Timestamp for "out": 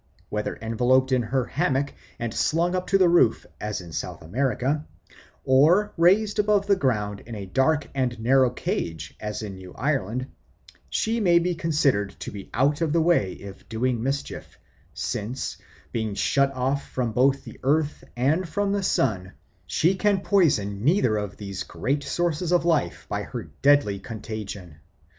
12.51-12.81